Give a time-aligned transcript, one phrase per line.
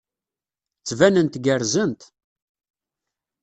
[0.79, 2.01] Ttbanent gerrzent.